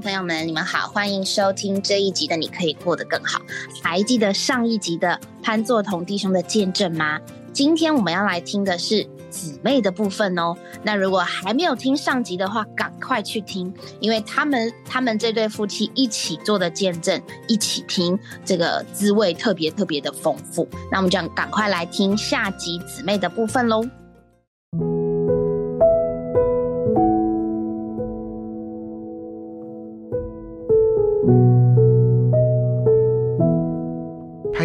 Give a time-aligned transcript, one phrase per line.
[0.00, 3.38] 朋友们，你们好，欢迎收听这一集的《你可以过得更好》。
[3.82, 7.20] 还记得上一集的潘作同弟兄的见证吗？
[7.52, 10.56] 今天我们要来听的是姊妹的部分哦。
[10.82, 20.68] 那如果还没有听上集的话，赶快去听，因为他们他们这对夫妻一起做的见证，一起听，这个滋味特别特别的丰富。
[20.90, 23.84] 那我们就赶快来听下集姊妹的部分喽。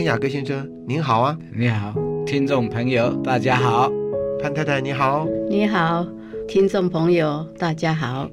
[0.09, 1.37] 雅各先生，您好啊！
[1.53, 1.93] 你好，
[2.25, 3.91] 听众朋友，大家好。
[4.41, 5.27] 潘太太，你好。
[5.47, 6.03] 你好，
[6.47, 8.27] 听众朋友，大家好。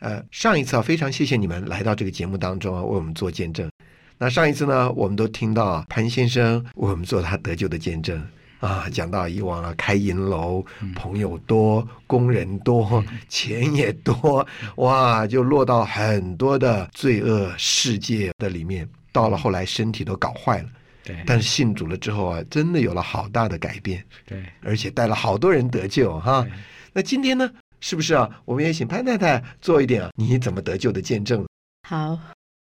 [0.00, 3.70] 呃，上一次啊，非常谢谢你们来到这个节目当中啊，为我们做见证。
[4.18, 8.22] 那上一次呢，我们都听到潘先生为我们做他得救的见证
[8.60, 10.62] 啊，讲到以往啊，开银楼，
[10.94, 14.46] 朋友多，工人多，钱也多，
[14.76, 18.86] 哇，就落到很多的罪恶世界的里面。
[19.10, 20.68] 到了后来，身体都搞坏了。
[21.04, 24.04] 对，但是信主了之后啊，真的有了好大的改变。
[24.26, 26.46] 对，而且带了好多人得救哈。
[26.92, 27.50] 那今天呢，
[27.80, 28.28] 是不是啊？
[28.44, 31.44] 我们也请潘太太做一点啊，你怎么得救的见证？
[31.88, 32.18] 好，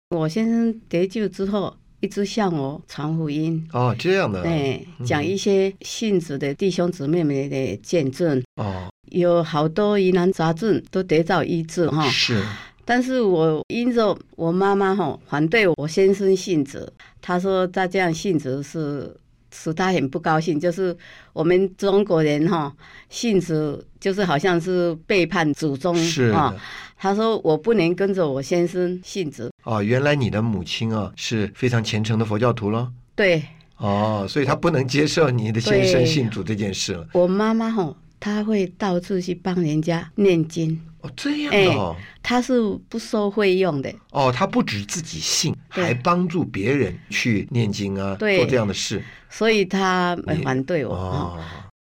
[0.10, 3.68] 我先生得救之后，一直向我传福音。
[3.74, 4.44] 哦，这样的。
[4.44, 8.44] 对，讲一些信主的弟兄姊妹们的见证。
[8.56, 12.08] 哦，有好多疑难杂症都得到医治哈。
[12.10, 12.44] 是。
[12.86, 16.80] 但是我因着我妈妈哈反对我先生信主，
[17.22, 19.16] 她说他这样信主是
[19.52, 20.96] 使他很不高兴，就是
[21.34, 22.74] 我们中国人哈
[23.10, 25.96] 信主就是好像是背叛祖宗
[26.34, 26.56] 啊。
[27.00, 29.50] 他说我不能跟着我先生信主。
[29.64, 32.92] 哦，原来你的母亲啊是非常虔诚的佛教徒了？
[33.16, 33.44] 对。
[33.78, 37.08] 哦，所以他不能接受你的先生信主这件事了。
[37.14, 40.82] 我妈妈哈，她会到处去帮人家念经。
[41.08, 43.94] 哦，这样的，他是不收费用的。
[44.12, 49.04] 哦，他不止自己信，还帮助别人去念经啊，做这样的事。
[49.30, 50.94] 所以他反对我。
[50.94, 51.40] 哦，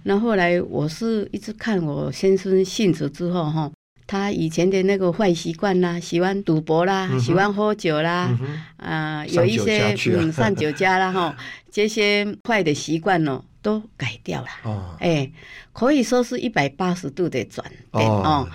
[0.03, 3.71] 那后来我是一直看我先生信主之后哈，
[4.05, 8.37] 他以前的那个坏习惯啦，喜欢赌博啦，喜欢喝酒啦，
[8.77, 11.35] 啊，有一些嗯上酒家啦 哈，
[11.71, 14.47] 这些坏的习惯哦都改掉了。
[14.63, 15.31] 哦，哎，
[15.71, 18.47] 可以说是一百八十度的转变哦。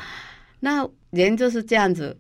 [0.61, 2.17] 那人就是这样子，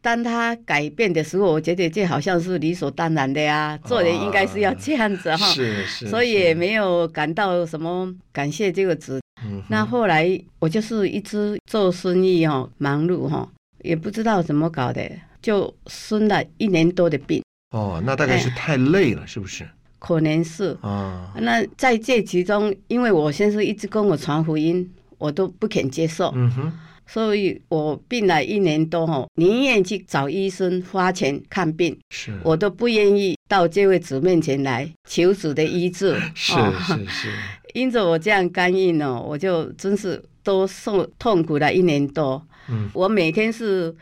[0.00, 3.78] 当他改变的时候，我觉得这好像是理所当然的呀。
[3.84, 9.20] 做人应该是要这样子哈，是是，所以也没有感到什么感谢这个词。
[9.68, 13.48] 那后来我就是一直做生意哦，忙碌哈，
[13.82, 15.02] 也不知道怎么搞的，
[15.42, 17.42] 就生了一年多的病。
[17.70, 19.68] 哦，那大概是太累了，是不是？
[19.98, 21.32] 可能是啊。
[21.36, 26.32] 那在这其中，因为我先生一直跟我传福音，我都不肯接受。
[26.34, 26.72] 嗯哼。
[27.12, 36.14] 所以我病了一年多吼，宁愿去找医生花钱看病，是我都不愿意到这位主面前来求主的医治。
[36.36, 37.28] 是是是，
[37.74, 42.40] 因着我这样干硬呢，我就真是都受痛苦了一年多。
[42.68, 43.92] 嗯，我每天是，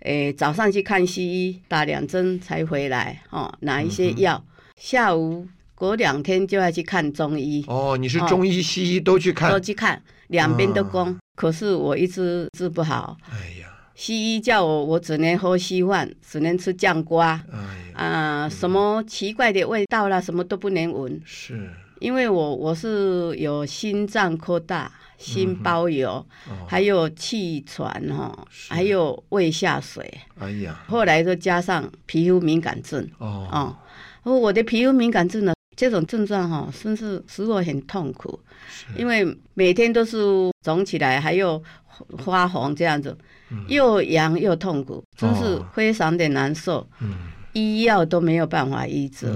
[0.00, 4.44] 诶早上去看西医打两针才回来哦，拿一些药，
[4.76, 5.44] 下午
[5.74, 7.64] 隔两天就要去看中医。
[7.66, 9.50] 哦，你是中医西医都去看？
[9.50, 11.16] 都去看，两边都攻。
[11.36, 13.16] 可是我一直治不好。
[13.30, 17.40] 哎呀，西医叫我我只能喝稀饭，只能吃酱瓜。
[17.50, 17.58] 哎
[17.92, 21.20] 呀，啊，什么奇怪的味道啦，什么都不能闻。
[21.24, 26.24] 是，因为我我是有心脏扩大、心包油，
[26.68, 30.12] 还有气喘哈，还有胃下水。
[30.38, 33.08] 哎呀，后来再加上皮肤敏感症。
[33.18, 33.76] 哦，
[34.22, 35.53] 哦，我的皮肤敏感症呢？
[35.76, 38.38] 这种症状哈，甚至使我很痛苦，
[38.96, 40.18] 因为每天都是
[40.62, 41.62] 肿起来，还有
[42.18, 43.16] 发红这样子，
[43.68, 46.86] 又痒又痛苦，真是非常的难受。
[47.52, 49.32] 医药都没有办法医治。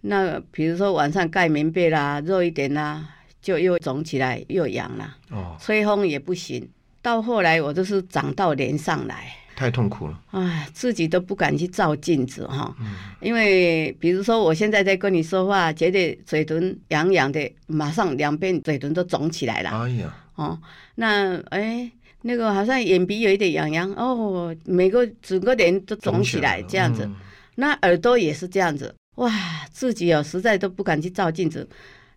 [0.00, 3.08] 那比如说晚上盖棉被啦，热一点啦，
[3.40, 5.16] 就又肿起来又痒了。
[5.30, 6.68] 哦，吹风也不行。
[7.02, 9.32] 到后来我就是长到脸上来。
[9.58, 12.72] 太痛苦了，哎，自己都不敢去照镜子哈，
[13.20, 19.70] 因为比如说我现在在跟你说话，觉得嘴唇痒痒的，马上两边嘴唇都肿起来了。
[19.70, 20.56] 哎呀，哦，
[20.94, 21.90] 那哎，
[22.22, 27.10] 那个好像眼皮有一点痒痒，哦，每个整个脸都肿起来这样子，
[27.56, 29.28] 那耳朵也是这样子，哇，
[29.72, 31.68] 自己哦实在都不敢去照镜子。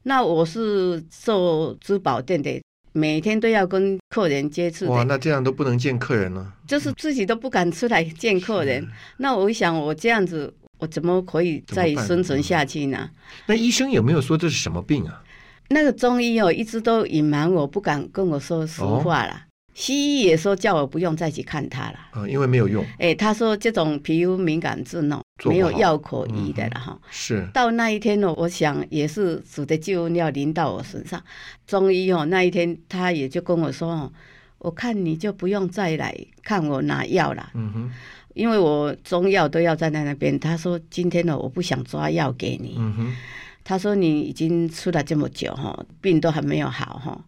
[0.04, 2.62] 那我是做珠宝店的。
[2.94, 8.86] 每天都要跟客人接触，哇，那这样都不能见客人了，就是自己都不敢出来见客人。
[9.18, 13.10] 那我想，我这样子，我怎么可以再生存下去呢？
[13.46, 15.24] 那医生有没有说这是什么病啊？
[15.70, 19.44] 那个中医哦，一直都隐瞒我，不敢跟我说实话了。
[19.74, 22.86] 西医也说叫我不用再去看他了，啊，因为没有用。
[23.00, 27.00] 哎，他说这种皮肤敏感症哦，没有药可医的了哈。
[27.10, 27.48] 是。
[27.54, 31.24] 到那一天呢，我想也是主的救恩要临到我身上。
[31.66, 34.12] 中医哦，那一天他也就跟我说哦，
[34.58, 36.14] 我看你就不用再来
[36.44, 37.50] 看我拿药了。
[37.54, 37.92] 嗯哼。
[38.34, 40.38] 因为我中药都要站在那边。
[40.40, 42.76] 他说今天呢，我不想抓药给你。
[42.78, 43.16] 嗯哼。
[43.64, 47.26] 他说你已经出来这么久哈，病都还没有好哈。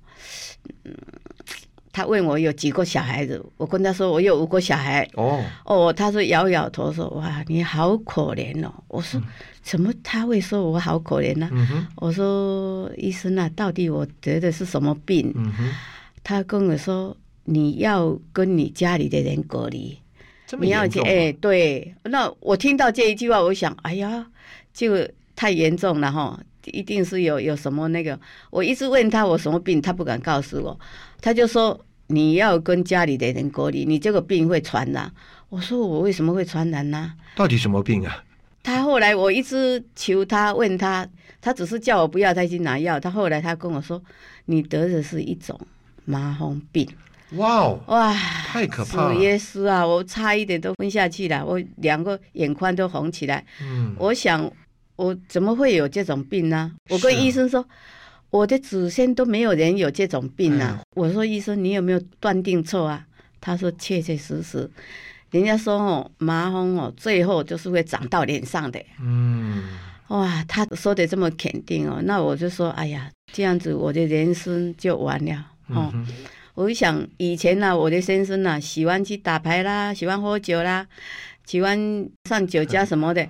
[0.84, 0.94] 嗯。
[1.94, 5.07] 他问我有几个小孩子，我跟他说我有五个小孩。
[5.13, 9.22] 哦哦，他说摇摇头说：“哇，你好可怜哦。”我说
[9.62, 11.50] ：“怎么他会说我好可怜呢？”
[11.95, 15.31] 我说：“医生啊，到底我得的是什么病？”
[16.25, 19.96] 他跟我说：“你要跟你家里的人隔离，
[20.60, 21.94] 你要去哎，对。
[22.04, 24.25] 那我听到这一句话，我想，哎呀，
[24.74, 28.19] 就太严重了哈，一定是有有什么那个。
[28.50, 30.80] 我一直问他我什么病，他不敢告诉我。”
[31.21, 35.12] 他就说你要跟家里的人隔离，你这个病会传染。
[35.50, 37.13] 我说我为什么会传染呢？
[37.36, 38.24] 到底什么病啊？
[38.63, 41.07] 他后来我一直求他问他，
[41.42, 43.00] 他只是叫我不要再去拿药。
[43.00, 44.01] 他后来他跟我说，
[44.45, 45.60] 你得的是一种
[46.06, 46.88] 麻风病。
[47.38, 49.15] 哇哦哇，太可怕了！
[49.15, 53.44] 耶稣啊，我差一点都昏下去了，我两个眼眶都红起来。
[53.62, 54.50] 嗯，我想
[54.95, 56.72] 我怎么会有这种病呢？
[56.90, 57.66] 我跟医生说。
[58.34, 60.81] 我的祖先都没有人有这种病啊！
[60.95, 63.06] 我说医生，你有没有断定错啊？
[63.40, 64.68] 他说确确实实，
[65.30, 68.84] 人家说哦，麻风哦，最后就是会长到脸上的。
[69.00, 69.63] 嗯，
[70.07, 75.94] 哇，他说的这么肯定哦，那我就说，哎呀，这样子我的人生就完了哦。
[76.56, 80.88] 我想以前呢，我的先生呢，喜欢去打牌啦，喜欢喝酒啦，
[81.46, 83.30] 喜欢上酒家什么的。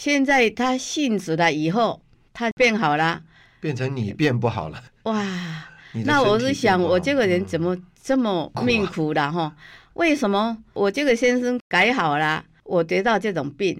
[0.00, 2.00] 现在他信主了以后，
[2.32, 3.22] 他变好了。
[3.60, 5.68] 变成你变不好了哇！
[6.06, 9.54] 那我是想，我这个人怎么这么命苦了哈？
[9.92, 13.78] 为什么我这个先生改好了，我得到这种病？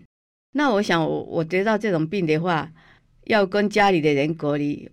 [0.53, 2.71] 那我想，我我得到这种病的话，
[3.25, 4.91] 要跟家里的人隔离，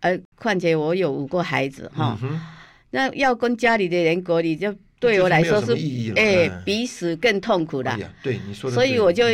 [0.00, 2.18] 而况且我有五个孩子哈，
[2.92, 5.76] 那要跟家里的人隔离，就对我来说是
[6.16, 7.94] 哎，比死更痛苦的。
[8.22, 9.26] 对你说的，所以我就。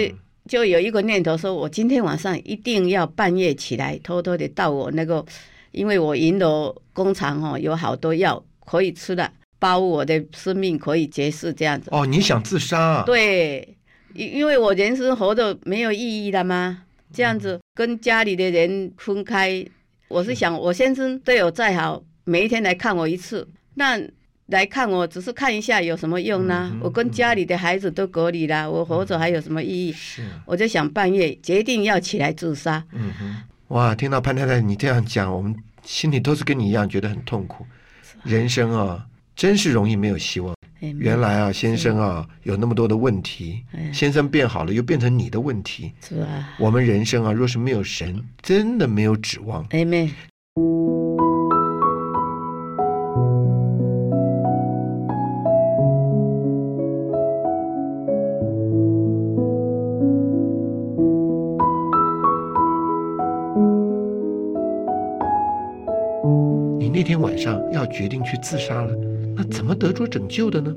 [0.49, 5.25] 就有一个念头，说我今天晚上一定要半夜起来，偷偷的到我那个，
[5.73, 11.89] 因为我银楼工厂哦，有好多药可以吃的，包我的生命可以结束这样子。
[11.93, 13.03] 哦，你想自杀？
[13.05, 13.77] 对，
[14.15, 16.85] 因因为我人生活的没有意义了吗？
[17.13, 19.65] 这样子跟家里的人分开，
[20.09, 24.01] 我是想我先生对我再好，每一天来看我一次，那。
[24.47, 26.73] 来看我，只是看一下有什么用呢？
[26.81, 29.93] 我跟家里的孩子都隔离了，我活着还有什么意义？
[29.93, 32.85] 是，我就想半夜决定要起来自杀。
[32.93, 33.37] 嗯哼，
[33.69, 37.67] 哇，听到潘太太你这样讲，我们心里都是跟你一样觉得很痛苦。
[38.23, 39.05] 人生啊，
[39.35, 40.55] 真是容易没有希望。
[41.01, 45.93] 原来啊，先生啊，有那么多的问题，先生变好了，又变成你的问题。
[46.07, 49.67] 是啊，我们人生啊，若是没有神，真的没有指望。
[67.87, 68.93] 要决定去自杀了，
[69.37, 70.75] 那怎么得着拯救的呢？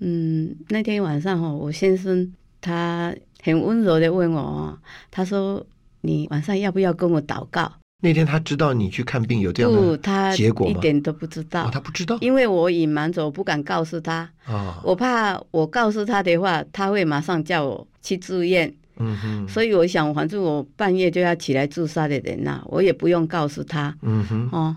[0.00, 4.76] 嗯，那天晚上哈，我先生他很温柔的问我，
[5.10, 5.64] 他说
[6.00, 7.70] ：“你晚上要不要跟我祷告？”
[8.02, 10.72] 那天他知道你去看病有这样的结果吗？
[10.72, 14.28] 一点都不知道，他不知道，因为我隐瞒着，我不敢告诉他。
[14.46, 18.72] 啊，我怕我告诉他的话，他会马上叫我去住院。
[18.96, 23.94] 嗯哼，所以我想，反正我半夜就要起来自杀的人呐，我也不用告诉他。
[24.02, 24.76] 嗯哼，哦。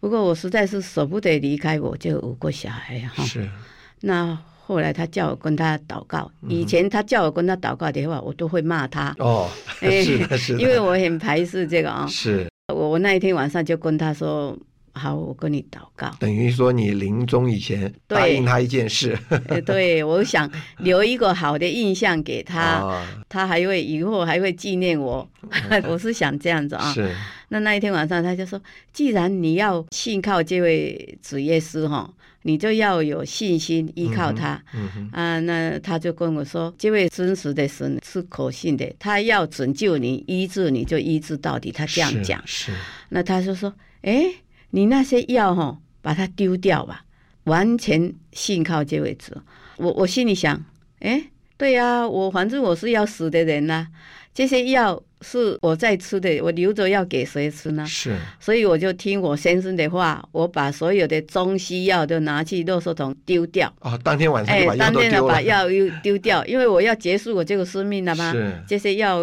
[0.00, 3.22] 不过我实在是舍不得离开我这五个小孩哈。
[3.22, 3.48] 是。
[4.00, 9.14] 那后来他叫我跟他祷告，以前他叫我跟他祷告的话，我都会骂他。
[9.18, 10.60] 哦， 是的，是的。
[10.60, 12.06] 因为我很排斥这个啊。
[12.06, 12.48] 是。
[12.74, 14.58] 我我那一天晚上就跟他说。
[15.00, 16.14] 好，我跟你祷告。
[16.20, 19.18] 等于说你临终以前答应他一件事。
[19.64, 25.26] 对， 我想留一个好的印象给他，他还会以后还会纪念我。
[25.88, 26.92] 我是想这样子啊。
[26.92, 27.10] 是。
[27.48, 28.60] 那那一天晚上他就说
[28.92, 42.40] ：“既然你要信靠这位主耶稣哈，你就要有信心依靠他。”嗯啊，那他就跟我说：“这位真实的神是可信的，他要拯救你、医治你就医治到底。”他这样讲。
[42.44, 42.70] 是。
[43.08, 44.34] 那他就说：“哎。”
[44.70, 47.04] 你那些药哈，把它丢掉吧，
[47.44, 49.34] 完全信靠这位主。
[49.76, 50.62] 我我心里想，
[51.00, 51.24] 哎，
[51.56, 53.86] 对呀，我反正我是要死的人呐，
[54.32, 57.84] 这些药是我在吃的，我留着要给谁吃呢？
[57.86, 63.72] 是，所以我就听我先生的话，我把所有的中西药都拿去垃圾桶丢掉。
[63.80, 65.34] 哦，当天晚上把药都丢了。
[65.34, 68.32] 把药又丢掉，因为我要结束我这个生命了吗？
[68.32, 69.18] 是，这些药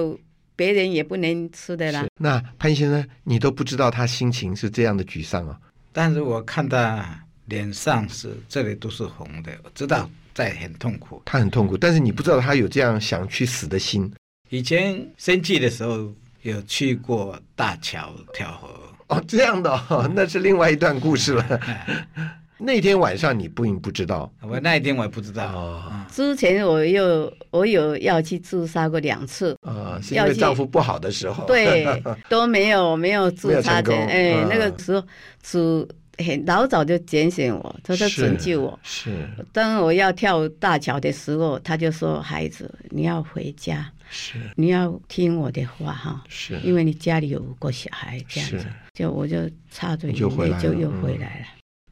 [0.58, 2.06] 别人也不能吃的啦。
[2.20, 5.58] 那潘先生，你都不知道他心情是这样的沮丧啊？
[5.94, 11.22] 但是我看他脸上是这里都是红的，我知道在很痛苦。
[11.24, 14.12] 他很痛苦，但是你不知道他有这样想去死的心。
[14.50, 18.70] 以前生气的时候有去过大桥跳河
[19.08, 21.62] 哦，这样的哦，那是另外一段故事了。
[22.60, 25.46] 那天晚上你不不知道，我那一天我也不知道。
[25.46, 26.06] 哦。
[26.10, 29.56] 之前我又我有要去自杀过两次。
[29.62, 31.86] 啊，是因为丈夫不好的时候，对
[32.30, 35.04] 都没有没有自杀的，哎，那个时候
[35.44, 35.88] 主
[36.18, 38.80] 很老早就拣选我，他说拯救我。
[38.82, 49.38] 是，当我要跳大桥的时候，他就说：“孩子，你要回家。”是，你要听我的话哈，是，因为你家里有五个小孩，这样子，就我就
[49.70, 51.46] 插嘴，就回来，就又回来了。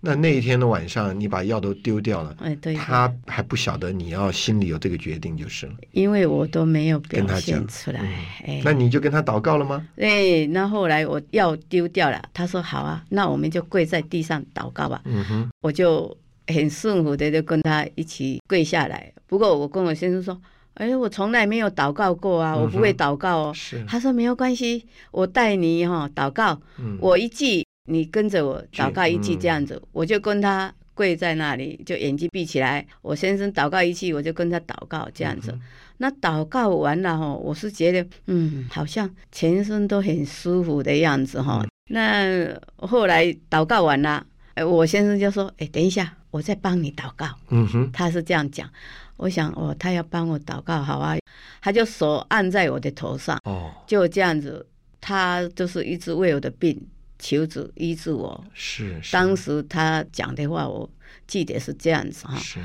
[0.05, 7.99] 那那一天的晚上，你把药都丢掉了，哎，对，他还不晓得你要心里有这个决定就是了，因为我都没有表现出来，
[8.45, 9.87] 哎，那你就跟他祷告了吗？
[9.97, 15.01] 哎，那后来我药丢掉了，他说好啊，那我们就跪在地上祷告吧。
[15.05, 16.15] 嗯哼，我就
[16.47, 19.11] 很顺服的就跟他一起跪下来。
[19.25, 20.39] 不过我跟我先生说。
[20.75, 23.53] 哎，我从来没有祷告过啊，我不会祷告哦。
[23.55, 32.85] 是，他说没有关系，我带你哈祷告，嗯我一句你跟着我祷告一句这样子，我就跟他跪在那里，就眼睛闭起来。
[33.01, 35.57] 我先生祷告一句，我就跟他祷告这样子。
[35.97, 41.65] 那祷告完了哈，我是觉得嗯，好像全身都很舒服的样子哈。
[41.89, 44.25] 那后来祷告完了，
[44.55, 47.27] 哎，我先生就说，哎，等一下，我再帮你祷告。
[47.49, 48.69] 嗯哼，他是这样讲。
[49.17, 51.15] 我想哦，他要帮我祷告，好啊，
[51.61, 54.65] 他就手按在我的头上，哦，就这样子，
[54.99, 56.77] 他就是一直为我的病
[57.17, 58.43] 求主医治我。
[58.53, 60.89] 是，是当时他讲的话，我
[61.27, 62.37] 记得是这样子哈。
[62.37, 62.59] 是，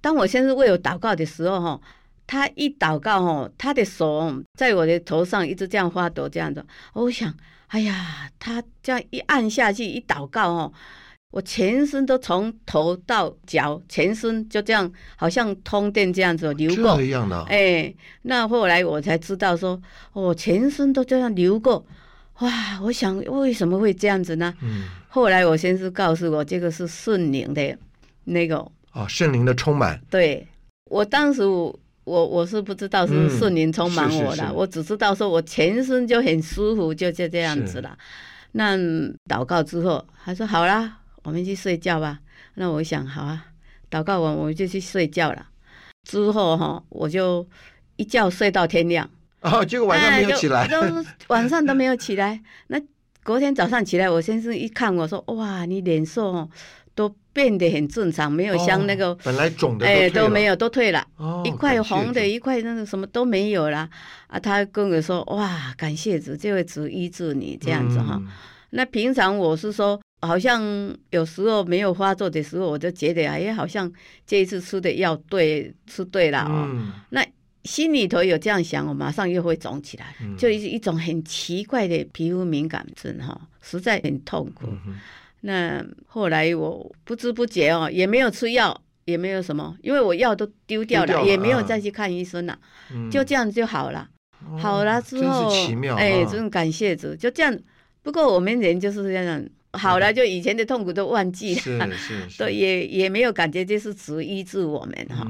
[0.00, 1.80] 当我先是为我祷告的时候哈，
[2.26, 7.34] 他一祷告哈，他的手在我的头上一直这样发抖，这样子，我想，
[7.68, 10.72] 哎呀，他这样一按下去，一祷告哦。
[11.30, 16.96] 我全身都从头到脚，全身就这样，好像通电这样子流过。
[16.96, 17.42] 这样的。
[17.46, 21.84] 哎，那后来我才知道说，我全身都这样流过。
[22.40, 24.54] 哇，我想为什么会这样子呢？
[24.60, 24.84] 嗯。
[25.08, 27.78] 后来我先是告诉我，这个是圣灵的
[28.24, 28.56] 那个。
[28.92, 30.00] 哦，圣灵的充满。
[30.10, 30.46] 对，
[30.90, 37.96] 我当时我我我是不知道是圣灵充满我的，我只知道说我全身就很舒服，就就这样子了。
[38.52, 38.76] 那
[39.28, 40.98] 祷告之后，他说好啦。
[41.24, 42.20] 我们去睡觉吧。
[42.56, 43.46] 那我想，好啊，
[43.90, 45.48] 祷告完我们就去睡觉了。
[46.06, 47.48] 之后哈，我就
[47.96, 49.08] 一觉睡到天亮。
[49.44, 50.66] 哦，结果晚上没有起来。
[50.66, 52.40] 都晚上都没有起来。
[52.66, 52.80] 那
[53.22, 56.48] 隔天早上起来，我先生一看我说：“哇，你脸色
[56.94, 61.06] 都变得很正常，没有像那个本来肿的哎都没有都退了，
[61.44, 63.88] 一块红的，一块那个什么都没有了。”
[64.28, 68.20] 啊，他跟我说：“哇，感谢主，这位主医治你这样子哈。”
[68.70, 70.00] 那平常我是说。
[70.22, 70.62] 好像
[71.10, 73.92] 有时候没有发作的时候，我就觉得哎，好像
[74.26, 76.66] 这一次吃的药对，吃对了哦。
[77.10, 77.22] 那
[77.64, 84.68] 心里头有这样想，我马上又会肿起来，就一一种很奇怪的皮肤敏感症哈，实在很痛苦。
[85.40, 92.58] 那后来我不知不觉哦，也没有吃药，也没有什么，因为我药都丢掉了，也没有再去看医生了，
[93.10, 94.08] 就这样就好了。
[94.58, 95.50] 好了之后，
[95.96, 97.58] 哎，真感谢主，就这样。
[98.02, 99.42] 不过我们人就是这样。
[99.72, 105.26] 好了，就以前的痛苦都忘记了，是是， 都也也没有感觉这是主医治我们哈。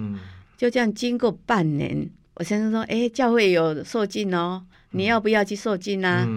[0.58, 6.28] 就这样经过半年，我先生说：“哎，教会有受尽哦，你要不要去受尽呢？”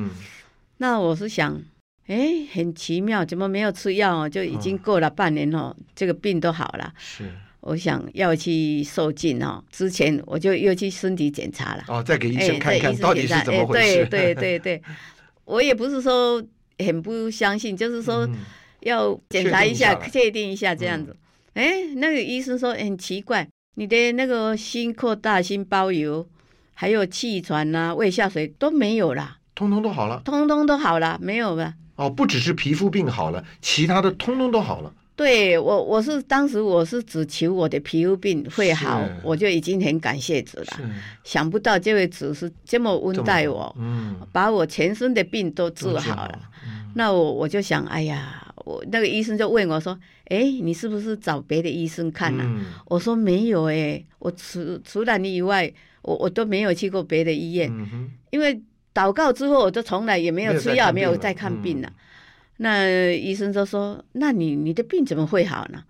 [0.78, 1.62] 那我是想，
[2.08, 4.30] 哎，很奇妙，怎么没有吃药哦？
[4.30, 6.94] 就已经过了半年哦，这个病都好了。
[6.98, 9.64] 是，我想要去受尽哦。
[9.72, 11.84] 之前我就又去身体检查了。
[11.88, 14.06] 哦，再给医生看看到底是怎么回事。
[14.06, 14.82] 对对对对，
[15.46, 16.44] 我也不是说。
[16.80, 18.30] 很不相信，就是说
[18.82, 21.18] 要检查一下，确定一下这样子。
[21.56, 26.28] 哎，那个医生说很奇怪，你的那个心扩大、心包油，
[26.74, 31.76] 还有气喘呐、胃下水都没有啦，通通都好了，通通都好了，没有了。
[31.96, 34.92] 哦，不只是皮肤病好了，其他的通通都好了。
[35.16, 40.66] 对我，我是当时我是只求我的皮肤病会好，我就已经很感谢主了。
[41.24, 46.40] 想不到这位主是这么恩待我，嗯，把我全身的病都治好了。
[46.96, 49.98] 那我我就想，哎呀，我那个医生就问我说
[50.30, 52.44] ：“哎，你是不是找别的医生看了？”
[52.88, 57.70] 我说：“没有，哎，我除除了你以外。”我我都没有去过别的医院，
[58.30, 58.58] 因为
[58.94, 61.92] 祷告之后，我就从来也没有吃药，没有再看病了。
[62.58, 65.84] 那医生就说：“那你你的病怎么会好呢？”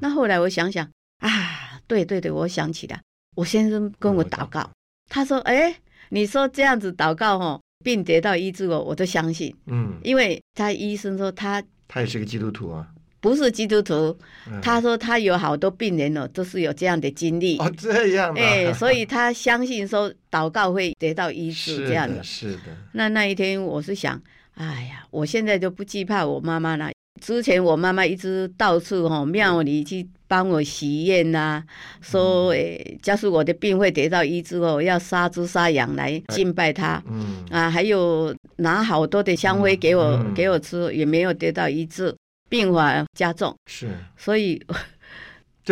[0.00, 0.84] 那后来我想想
[1.18, 3.00] 啊，对对对，我想起来，
[3.36, 4.68] 我先生跟我祷告，
[5.08, 5.72] 他说：“哎，
[6.08, 12.86] 你说这样子祷告哦，病得到医治哦，我都相信。”嗯，因为他医生说他他也是个基督徒啊。
[13.20, 14.16] 不是基督徒，
[14.62, 22.22] 他说他有好多病人哦，都是有这样的经历哦，这样哎，所以他相信说祷告会得到医治这样的。
[22.22, 22.74] 是的。
[22.92, 24.18] 那那一天我是想，
[24.54, 26.90] 哎呀，我现在就不惧怕我妈妈了。
[27.20, 31.62] 之前我妈妈一直到处哈庙里去帮我许愿呐，
[32.00, 37.02] 说诶，假使我的病会得到医治哦，要杀猪杀羊来敬拜他。
[37.08, 42.14] 嗯啊，还有拿好多的香灰给我给我吃，也没有得到医治。
[42.48, 43.86] 病患加重是，
[44.16, 44.60] 所以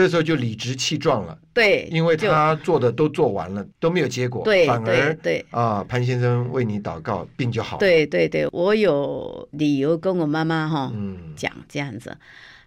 [0.03, 1.37] 这时候就理直气壮了。
[1.53, 4.45] 对，因为他做的都做完了，都没有结果。
[4.45, 7.81] 对，反而对啊，潘先生为你祷告，病就好了。
[7.81, 10.93] 对对对，我有理由跟我妈妈哈
[11.35, 12.17] 讲这样子，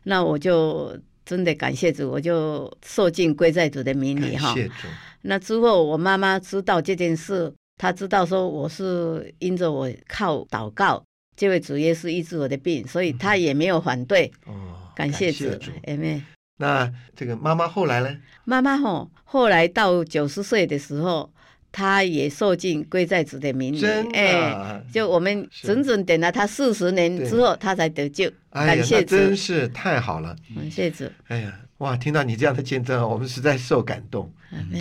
[0.04, 0.94] 那我就
[1.26, 4.54] 真的感谢主，我就受尽归在主的名里哈。
[4.54, 4.88] 谢主。
[5.22, 11.02] 那之后我妈妈知道这件事，她知道说我是因着我靠祷告。
[11.38, 14.30] 这位主耶稣医治我的病，所以她也没有反对。
[14.46, 15.46] 哦，感谢主，
[15.88, 16.22] 阿妹。
[16.62, 18.18] 那这个妈妈后来呢？
[18.46, 21.28] 妈妈吼，后来到九十岁的时候，
[21.72, 23.84] 她也受尽贵在子的名里。
[24.14, 28.32] 哎，就我们整整等了她四十年之后，她才得救。
[28.52, 30.36] 感谢主，真是太好了。
[30.56, 31.06] 感谢主。
[31.28, 31.98] 哎呀，哇！
[31.98, 34.32] 听到你这样的见证，我们实在受感动。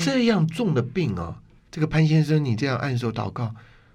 [0.05, 3.55] 这样重的病啊，这个潘先生，你这样按手祷告，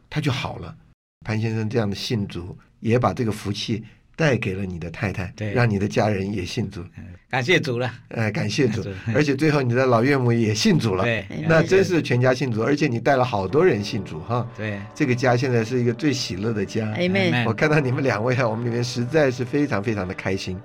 [0.09, 0.75] 他就好了。
[1.23, 3.83] 潘先生这样的信主，也把这个福气
[4.15, 6.83] 带给了你的太太，对，让你的家人也信主，
[7.29, 8.81] 感谢主了，哎，感谢主，
[9.13, 20.57] 而且最后你的老岳母也信主了，对，那真是全家信主，而且你带了好多人信主哈，对，这个家现在是一个最喜乐的家，哎妹，我看到你们两位啊，我们里面实在是非常非常的开心。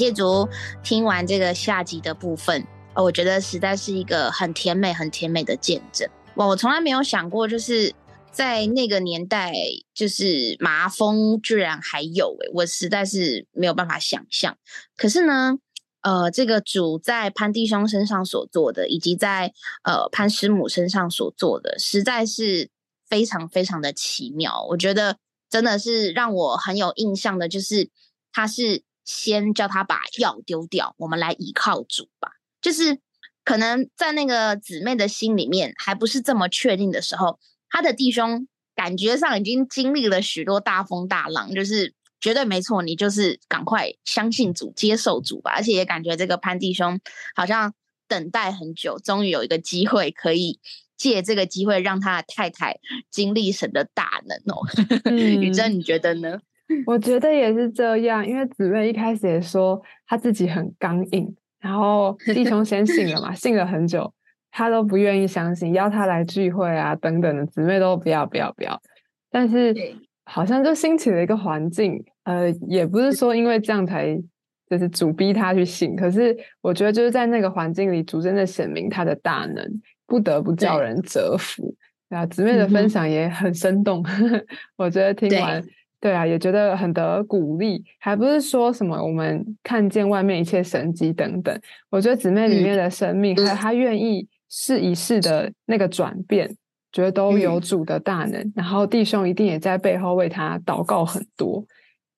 [0.00, 0.48] 谢主，
[0.82, 6.08] 听完这个下集的部分，我觉得实在是一个很甜美、很甜美的见证。
[6.36, 7.94] 哇，我从来没有想过，就是
[8.32, 9.52] 在那个年代，
[9.92, 14.56] 就是麻风居然还有诶，我实在是没有办法想象。
[14.96, 15.58] 可是呢，
[16.00, 22.70] 呃，这个主在潘弟兄身上所做的，以及在呃潘师母身上所做的，实在是
[23.06, 24.64] 非常非常的奇妙。
[24.70, 25.18] 我觉得
[25.50, 27.90] 真的是让我很有印象的，就是
[28.32, 28.82] 他是。
[29.10, 32.30] 先叫他把药丢掉，我们来依靠主吧。
[32.62, 33.00] 就是
[33.44, 38.46] 可能在那个姊妹的心里面还不是这么确定的时候，他的弟兄
[38.76, 45.50] 感觉上已经经历了许多大风大浪，就是绝对没错，你就是赶快相信主，接受主吧。
[45.56, 47.00] 而且也感觉这个潘弟兄
[47.34, 47.74] 好像
[48.06, 50.60] 等待很久，终于有一个机会可以
[50.96, 52.78] 借这个机会让他的太太
[53.10, 54.62] 经历神的大能哦。
[55.10, 56.38] 宇珍，你觉得呢？
[56.86, 64.12] 我觉得也是这样，因为姊妹一开始也说她自己很刚硬，然后弟兄 先信了嘛，信了很久，
[64.50, 68.80] 他都不愿意相信，邀他来聚会啊等等的，姊妹都不要不要不要。
[69.30, 69.74] 但是
[70.24, 74.16] 好像就兴起了一个环境，呃，也不是说因为这样才
[74.68, 79.64] 就是主逼他去信，可是我觉得就是在那个环境里，主真的显明他的大能，
[80.06, 81.74] 不得不叫人折服。
[82.10, 84.04] 啊，姊妹的分享也很生动，
[84.76, 85.62] 我觉得听完。
[86.00, 91.60] 对啊，也觉得很得鼓励，还不是说什么我们看见外面一切神迹等等。
[91.90, 96.50] 我觉得姊妹里面的生命，还有她愿意试一试的那个转变，
[96.90, 98.52] 觉得都有主的大能。
[98.56, 101.62] 然后弟兄一定也在背后为他祷告很多。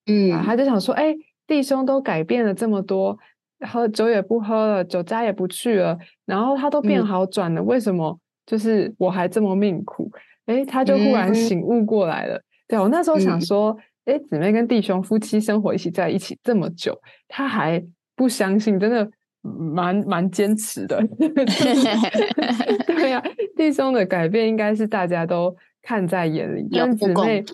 [0.05, 1.13] 嗯，他就想说，哎，
[1.45, 3.17] 弟兄都改变了这么多，
[3.67, 10.09] 喝酒也不喝了，酒家也不去了，然后他都变好转了，为什么就是我还这么命苦？
[10.45, 12.41] 哎，他就忽然醒悟过来了。
[12.73, 17.79] 对，我那时候想说，哎，姊妹跟弟兄夫妻生活一起在一起这么久，他还
[18.15, 19.07] 不相信，真的
[19.43, 20.99] 蛮蛮坚持的。
[22.87, 23.23] 对呀，
[23.55, 27.45] 弟兄的改变应该是大家都看在眼里，但姊妹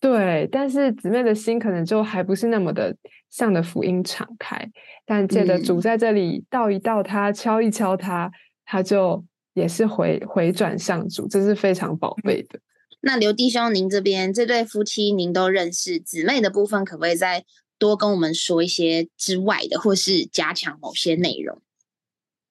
[0.00, 2.94] 对，但是姊妹的心可能就还不是那么的
[3.28, 4.56] 向的福音敞开。
[5.04, 8.30] 但借着主在这里道一道他，敲一敲他，
[8.64, 12.60] 他就也是回回转向主，这是非常宝贝的。
[13.10, 17.44] 那刘弟兄，您这边这对夫妻您都认识，姊妹的部分可不可以再
[17.76, 21.60] 多跟我们说一些之外的，或是加强某些内容？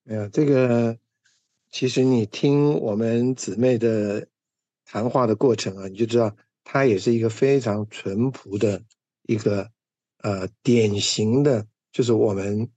[0.03, 0.97] 没有这个，
[1.71, 4.27] 其实你听我们姊妹的
[4.83, 8.81] 谈话的过程啊，你就知道她也是一个非常淳朴的
[9.27, 9.69] 一个
[10.23, 12.67] 呃典型的，就是我们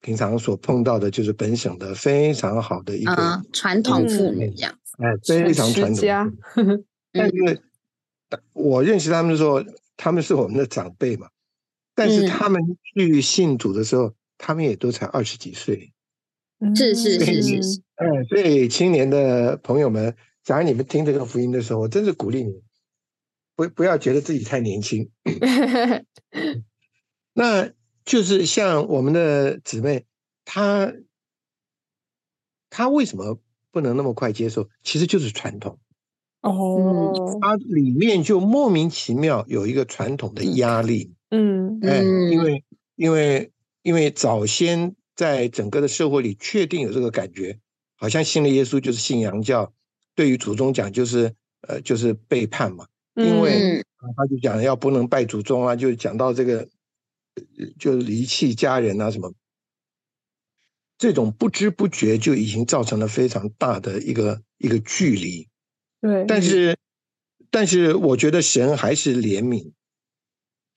[0.00, 6.86] 平常所碰到的，就是本省的非常好的一个传统妇女这样子，哎，非常传统。
[7.16, 7.62] 但是
[8.52, 9.64] 我认识他们的时候，
[9.96, 11.28] 他们是我们的长辈嘛，
[11.94, 12.60] 但是他们
[12.94, 15.92] 去信主的时候，他们也都才二十几岁。
[16.74, 22.62] 是是是是是，哎，所以青年的朋友们，假如你们听这个福音的时候，我真是鼓励你，
[23.54, 25.10] 不不要觉得自己太年轻。
[27.34, 27.70] 那
[28.06, 30.06] 就是像我们的姊妹，
[30.46, 30.94] 她
[32.70, 33.38] 她为什么
[33.70, 34.70] 不能那么快接受？
[34.82, 35.78] 其实就是传统
[36.42, 41.12] 哦，它里面就莫名其妙有一个传统的压力。
[41.30, 42.64] 嗯，哎，因为
[42.96, 43.50] 因为
[43.82, 44.94] 因为早先。
[45.16, 47.58] 在整个的社会里，确定有这个感觉，
[47.94, 49.72] 好像信了耶稣就是信洋教，
[50.14, 53.82] 对于祖宗讲就是呃就是背叛嘛，因为
[54.14, 56.68] 他就讲要不能拜祖宗啊，就讲到这个
[57.78, 59.32] 就离弃家人啊什么，
[60.98, 65.48] 这种不知不觉就已经造成了非常大的一个一个距离。
[66.00, 66.76] 对，但是
[67.50, 69.72] 但是我觉得神还是怜悯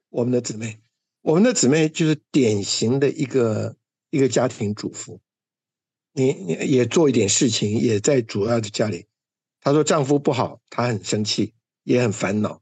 [0.09, 0.79] 我们的姊妹，
[1.21, 3.75] 我们的姊妹就是典型的一个。
[4.11, 5.21] 一个家庭主妇，
[6.13, 9.05] 你你也做一点事情，也在主要的家里。
[9.61, 11.53] 她说丈夫不好，她很生气，
[11.83, 12.59] 也很烦恼，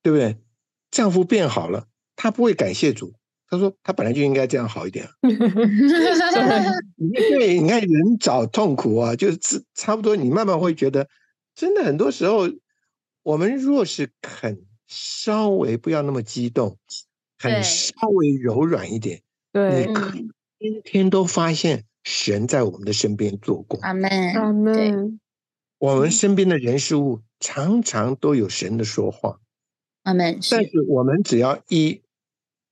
[0.00, 0.36] 对不对？
[0.92, 3.12] 丈夫变好了，她不会感谢主。
[3.48, 5.08] 她说她本来就应该这样好一点。
[7.12, 10.14] 对，你看人找痛苦啊，就是差不多。
[10.14, 11.08] 你慢慢会觉得，
[11.54, 12.48] 真的很多时候，
[13.22, 16.78] 我们若是肯稍微不要那么激动，
[17.38, 20.30] 肯稍微柔软一点，对，你可以。
[20.58, 25.18] 天天都发现神在我们的身边做工，阿门，阿门。
[25.78, 29.40] 我们身边的人事物常常都有神的说话，
[30.02, 30.38] 阿门。
[30.50, 32.02] 但是我们只要一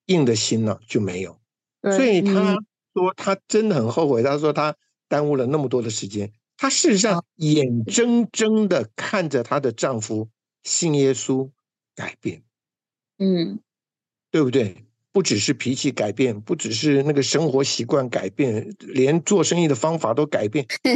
[0.05, 1.41] 硬的心了就没有。
[1.81, 2.59] 所以他
[2.93, 4.77] 说他真的很后悔，他说他
[5.09, 6.31] 耽误了那么多的时间。
[6.59, 10.29] 他事实上眼睁睁的看着她的丈夫
[10.65, 11.49] 信耶稣
[11.95, 12.43] 改变，
[13.19, 13.61] 嗯，
[14.31, 14.85] 对不对？
[15.11, 20.67] 不只是脾气改变，不只是那个生活习惯改变，连做生意的方法都改变。
[20.85, 20.95] 这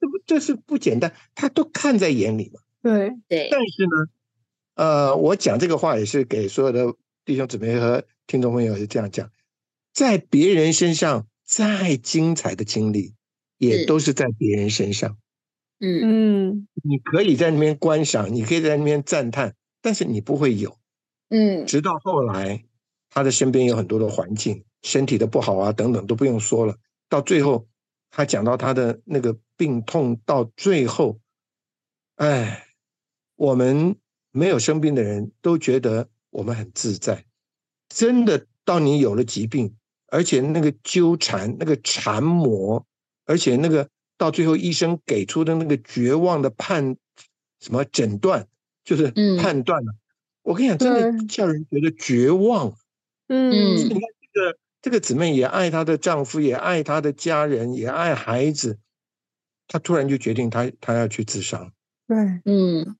[0.00, 2.60] 这不这是不简单，他都看在眼里嘛。
[2.82, 3.48] 对对。
[3.50, 4.08] 但是呢，
[4.74, 9.30] 呃，我讲这个话也是给所有的弟兄姊妹和听众朋友是这样讲：
[9.94, 13.14] 在别人身上再精彩的经历，
[13.66, 15.16] 也都是在别人身上。
[15.80, 20.76] 嗯嗯，你可以在那边观赏，你可以在那边赞叹，但是你不会有。
[21.28, 22.64] 嗯，直到后来。
[23.14, 26.74] 他的身边有很多的环境，身体的不好啊，等等都不用说了。
[27.10, 27.68] 到最后，
[28.10, 31.20] 他讲到他的那个病痛，到最后，
[32.16, 32.64] 哎，
[33.36, 33.94] 我们
[34.30, 37.22] 没有生病的人都觉得我们很自在。
[37.90, 39.76] 真的，到你有了疾病，
[40.08, 42.86] 而且那个纠缠、那个缠磨，
[43.24, 46.96] 而且那个到最后医生给出的那个绝望的判
[47.60, 48.46] 什么诊断，
[48.84, 49.94] 就是判断了。
[50.42, 52.76] 我跟你讲，真的叫人觉得绝望。
[53.28, 54.00] 嗯，你看
[54.32, 58.78] 这个这个姊妹也爱她的丈夫，也爱她的家人，也爱孩子，
[59.68, 61.72] 她突然就决定她她要去自杀。
[62.08, 62.96] 对，嗯，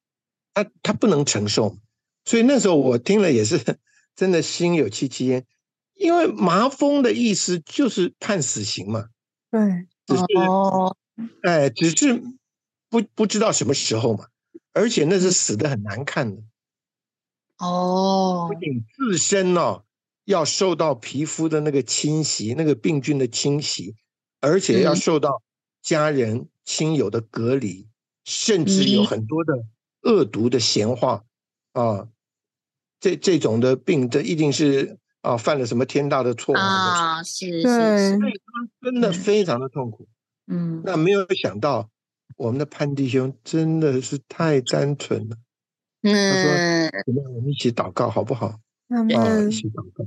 [0.55, 1.77] 她她不能承受，
[2.25, 3.59] 所以那时候我听了也是
[4.15, 5.45] 真的心有戚戚焉，
[5.95, 9.09] 因为麻风的意思就是判死刑嘛。
[9.51, 9.61] 对，
[10.13, 10.25] 只是
[11.43, 12.23] 哎，只是
[12.89, 14.27] 不不知道什么时候嘛，
[14.73, 16.43] 而且那是死的很难看的。
[17.59, 19.85] 哦，不仅自身哦。
[20.25, 23.97] 要受到皮肤的那个侵袭，那个病菌的侵袭，
[24.41, 25.43] 而且要受到
[25.83, 27.89] 家人亲友的隔离，
[28.25, 29.53] 甚至有很多的
[30.03, 31.25] 恶毒的闲话
[31.73, 32.07] 啊，
[33.01, 37.23] 这这种的病，这一定是啊犯了什么天大的错啊！
[37.23, 40.07] 是是，所以他真的非常的痛苦。
[40.47, 41.89] 嗯，那没有想到
[42.37, 45.37] 我们的潘弟兄真的是太单纯了。
[46.03, 48.59] 嗯，他说：“我们一起祷告好不好？
[48.91, 49.05] ”啊，
[49.49, 50.05] 一起祷告。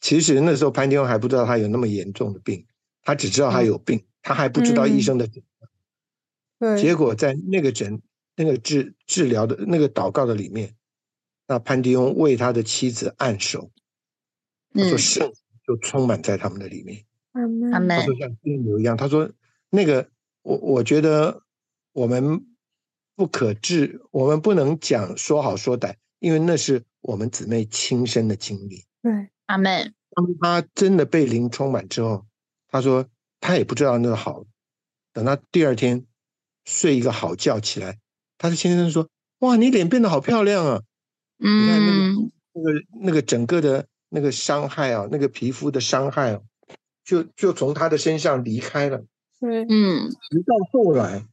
[0.00, 2.66] 其实那时候潘天翁还不知道他有那么严重的病，
[3.02, 5.42] 他只知道他有病，他还不知道医生的诊
[6.58, 6.78] 断。
[6.78, 8.00] 结果在那个诊、
[8.34, 10.74] 那个治治疗的那个祷告的里面，
[11.46, 13.70] 那潘迪翁为他的妻子按手，
[14.74, 15.32] 他说圣
[15.66, 17.04] 就充满在他们的里面。
[17.32, 18.96] 阿门他说像病流一样。
[18.96, 19.30] 他说
[19.70, 20.08] 那个
[20.42, 21.42] 我我觉得
[21.92, 22.46] 我们
[23.16, 28.84] 不可治，我们不能讲说好说歹，因为那是我们姊妹亲身的经历。
[29.02, 29.28] 对。
[29.46, 32.24] 阿妹，当他真的被灵充满之后，
[32.68, 33.06] 他说
[33.40, 34.44] 他也不知道那个好。
[35.12, 36.06] 等他第二天
[36.64, 37.98] 睡一个好觉起来，
[38.38, 40.82] 他的先生说：“哇，你脸变得好漂亮啊！
[41.36, 46.40] 你看那个那个那个整个的那个伤害啊，那个皮肤的伤害啊，
[47.02, 49.02] 就就从他的身上离开了。
[49.40, 51.26] 对，嗯，直到后来，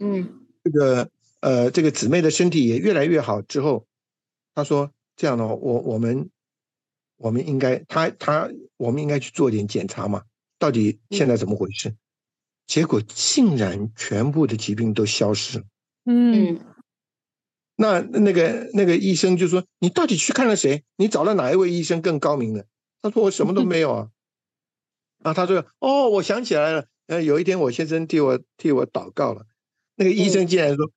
[0.00, 1.08] 嗯，这个
[1.40, 3.86] 呃，这个姊妹的身体也越来越好之后，
[4.54, 6.28] 他说这样的话，我我们
[7.16, 10.24] 我们应该他他我们应该去做点检查嘛，
[10.58, 11.94] 到底现在怎么回事？
[12.66, 15.64] 结果竟然全部的疾病都消失了。
[16.04, 16.60] 嗯，
[17.80, 20.84] 那那个那个医生就说：“你到底去看了谁？
[20.98, 22.66] 你找了哪一位医生更高明的？”
[23.00, 24.10] 他说：“我什么都没有啊。”
[25.24, 26.84] 啊，他说：“哦，我想起来了。
[27.06, 29.46] 呃，有一天我先生替我替我祷告了，
[29.96, 30.90] 那个医生竟然说：‘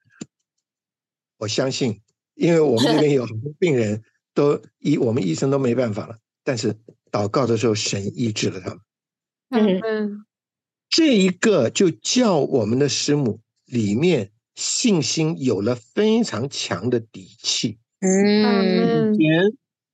[1.40, 2.02] 我相信，
[2.36, 6.18] 因为我们那边有很多病人都医，我们医生都没办法了。
[6.44, 6.76] 但是
[7.10, 8.80] 祷告的时候，神医治了他们。’
[9.56, 10.26] 嗯，
[10.90, 17.80] 这一个就叫我们的师母里面。”信心有了非常强的底气。
[18.00, 19.16] 嗯，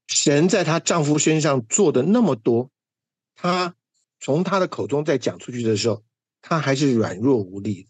[0.07, 2.71] 神在她丈夫身上做的那么多，
[3.35, 3.75] 她
[4.19, 6.03] 从她的口中再讲出去的时候，
[6.41, 7.87] 她还是软弱无力。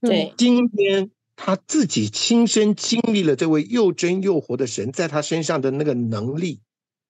[0.00, 6.60] 对，今天她自己亲身经历了这位又真又活的神在她身上的那个能力、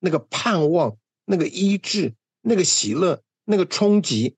[0.01, 4.35] 那个盼望、那个医治、那个喜乐、那个冲击。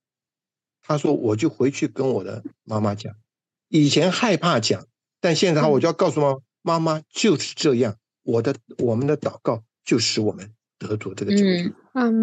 [0.83, 3.15] 她说：“我就回去跟我的妈妈讲。”
[3.69, 4.87] 以前害怕讲，
[5.21, 7.97] 但现在我就要告诉妈妈，妈妈就是这样。
[8.23, 11.75] 我的我们的祷告就使我们得着这个救赎。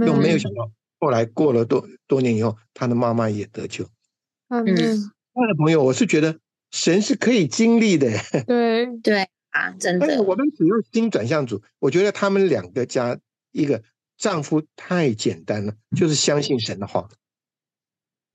[0.06, 3.88] 又没有想到，后来过了多多年以后，他的妈妈也得救。
[4.50, 6.40] 嗯，亲爱的朋友，我是觉得
[6.72, 8.10] 神是可以经历的。
[8.48, 10.22] 对对啊，真的。
[10.24, 13.20] 我们只用心转向主，我觉得他们两个家
[13.52, 13.84] 一个
[14.18, 17.08] 丈夫太简单了，就是相信神的话。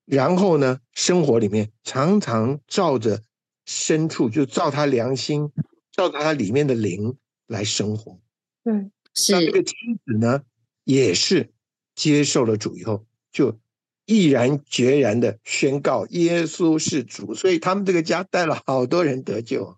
[0.07, 3.23] 然后呢，生活里面常常照着
[3.65, 5.51] 深处，就照他良心，
[5.91, 7.17] 照着他里面的灵
[7.49, 8.19] 来生活。
[8.65, 9.33] 嗯，是。
[9.33, 9.75] 那这个妻
[10.07, 10.45] 子呢，
[10.85, 11.53] 也是
[11.97, 13.59] 接受了主以后，就
[14.05, 19.77] 毅然决然的宣告耶稣是主，所以他们这个家带了好多人得救。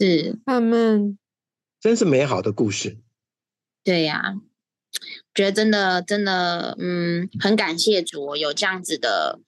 [0.00, 1.18] 是，他们
[1.78, 2.98] 真是美好的故事。
[3.84, 4.40] 对呀。
[5.34, 9.40] 觉得真的真的，嗯，很感谢主，有这样子的，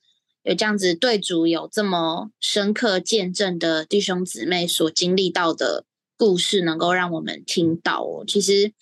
[0.42, 5.85] 有这样子对主有这么深刻见证的弟兄姊妹所经历到的
[6.16, 8.25] 故事，能够让我们听到哦。
[8.27, 8.73] 其实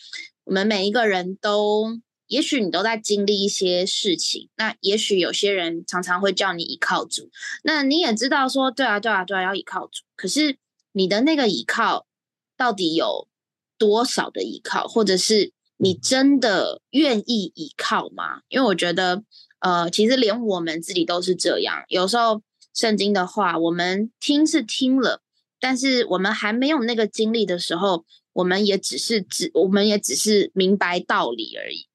[0.44, 7.30] 我们每一个人都，也许你都在经历一些事情，那也许有些人常常会叫你依靠主，
[7.64, 10.04] 那你也知道说，对啊，对啊，对啊，要依靠主。
[10.14, 10.56] 可是
[10.92, 12.06] 你的那个依靠
[12.56, 13.26] 到底有
[13.76, 15.52] 多少的依靠，或者是？
[15.76, 18.42] 你真的愿意依靠吗？
[18.48, 19.24] 因为我觉得，
[19.58, 21.84] 呃，其实连我们自己都是这样。
[21.88, 22.40] 有时候
[22.72, 25.22] 圣经的话，我们听是听了，
[25.58, 31.88] 但是我们还没有那个经历的时候，我们也只是只，我们也只是明白道理而已。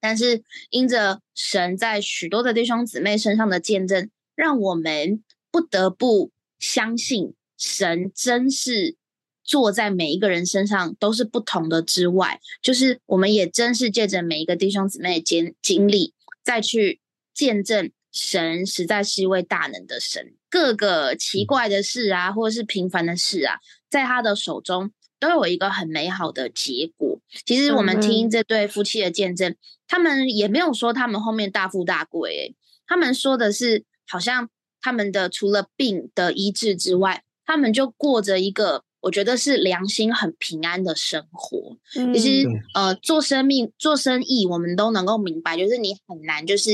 [0.00, 8.96] 但是因着神在许多的弟兄姊妹身上的见证，让我们不得不相信神真是。
[9.44, 17.00] 坐在每一个人身上都是不同的之外，就是我们也真是借着每一个弟兄姊妹的经经历，再去
[17.34, 20.34] 见证神实在是一位大能的神。
[20.48, 23.56] 各个奇怪的事啊，或者是平凡的事啊，
[23.90, 27.20] 在他的手中都有一个很美好的结果。
[27.44, 29.54] 其实我们听这对夫妻的见证，
[29.86, 34.48] 他们也没有说他们后面大富大贵，他们说的是好像
[34.80, 38.84] 他们的除了病的医治之外，他们就过着一个。
[39.04, 41.76] 我觉得是良心很平安的生活。
[42.14, 46.70] 其实，呃，做生命、做生意，我们都能够明白，就是你很难，就是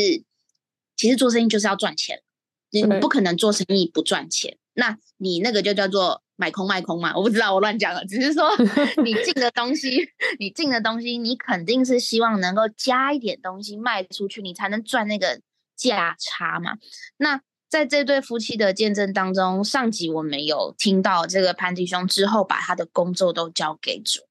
[0.97, 2.23] 其实做生意就是要赚钱，
[2.71, 4.57] 你不可能做生意不赚钱。
[4.75, 7.17] 那你那个就叫做买空卖空嘛？
[7.17, 8.05] 我不知道，我乱讲了。
[8.07, 8.49] 只是说，
[9.03, 15.41] 你进的东西，你进的东西，你肯定是希望能够加一点东西卖出去，你才能赚那个
[15.77, 16.79] 价差嘛。
[17.17, 17.41] 那。
[17.71, 24.23] 在这对夫妻的见证当中，上集我们有听到这个潘弟兄之后把他的工作都交给主。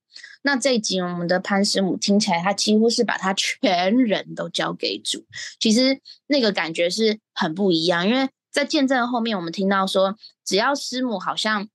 [0.41, 5.25] 那这一集我们的潘师母听起来，他几乎是把他全人都交给主。
[5.57, 11.69] 其实那个感觉是很不一样，因为在见证后面，我们听到说，只要师母好像。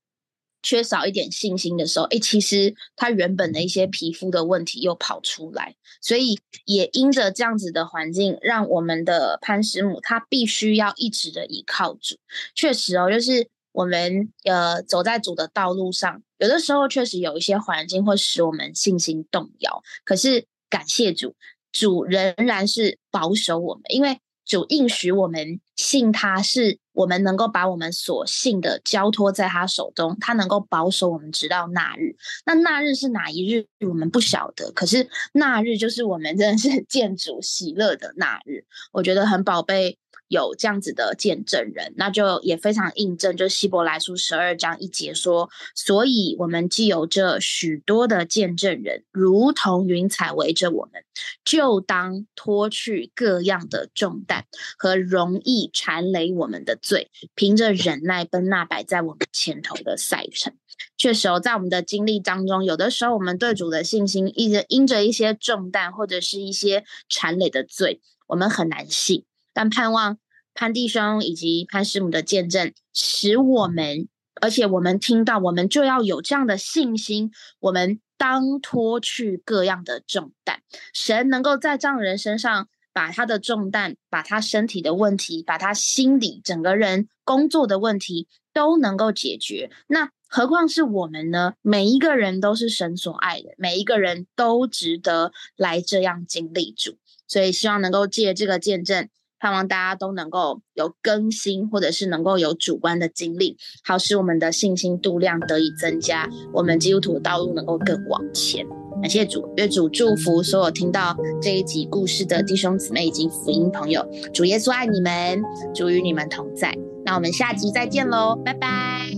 [0.65, 12.15] 缺少一点信心的时候，哎，其实他原本的一些皮肤的问题又跑出来，所以也因着这样子的环境，让我们的潘师母她必须要一直的依靠主。
[12.55, 19.83] 确实哦，就是我们呃走在主的道路上，有的时候确实有一些环境会使我们信心动摇。
[20.03, 21.35] 可是感谢主，
[21.71, 32.15] 主仍然是保守我们，因为主应许我们信他是我们能够把我们所信的交托在他手中，他能够保守我们直到那日。
[32.45, 34.71] 那那日是哪一日，我们不晓得。
[34.71, 39.97] 可是那日就是我们真的是 见主喜乐的那日，我觉得很宝贝。
[40.27, 51.03] 有这样子的见证人，那就也非常印证，就希伯来书十二章一节说，所以我们既有这许多的见证人，如同云彩围着我们，
[51.43, 54.45] 就当脱去各样的重担
[54.77, 60.53] 和容易缠累我们的罪，凭着忍耐奔那摆在我们前头的赛程。
[60.97, 69.23] 确实哦，在我们的经历当中，有的时候我们对主的信心，一直因着一些重担或者是一些缠累的罪，我们很难信。
[69.55, 70.17] 但盼望
[70.53, 74.09] 潘弟兄以及潘师母的见证，使我们，
[74.41, 80.61] 而且我们听到，我们就要有这样的信心，我们当脱去各样的重担。
[80.93, 89.71] 神能够在这样人身上，把他的重担，把他身体的问题，把他心理整个人工作的问题都能够解决。
[89.87, 91.53] 那何况是我们呢？
[91.61, 96.97] 每一个人都是神所爱的，每一个人都值得来这样经历主。
[97.27, 99.09] 所以希望能够借这个见证。
[99.45, 108.65] 盼望大家都能够有更新，或者是能够有主观的经历，好使我们的信心度量得以增加，我们基督徒道路能够更往前。
[109.03, 114.03] 感谢主，愿主祝福所有听到这一集故事的弟兄姊妹以及福音朋友。
[114.33, 115.39] 主耶稣爱你们，
[115.75, 116.75] 主与你们同在。
[117.05, 119.11] 那我们下集再见喽，拜拜，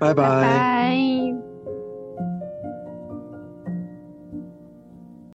[0.00, 1.19] 拜拜。